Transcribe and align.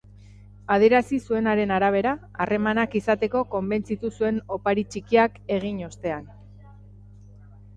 Adierazi 0.75 1.19
zuenaren 1.29 1.73
arabera, 1.75 2.13
harremanak 2.45 2.97
izateko 3.01 3.43
konbentzitu 3.53 4.11
zuen 4.19 4.41
opari 4.57 4.87
txikiak 4.95 5.39
egin 5.59 5.81
ostean. 5.91 6.27